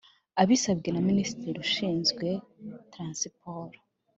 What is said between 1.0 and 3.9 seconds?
Minisitiri ushinzwe Transiporo.